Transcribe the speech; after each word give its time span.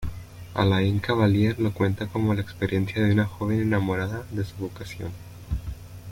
Alain 0.55 0.97
Cavalier 0.99 1.59
lo 1.59 1.75
cuenta 1.75 2.07
como 2.07 2.33
la 2.33 2.41
experiencia 2.41 3.03
de 3.03 3.11
una 3.13 3.27
joven 3.27 3.61
enamorada 3.61 4.25
de 4.31 4.43
su 4.43 4.55
vocación. 4.55 5.11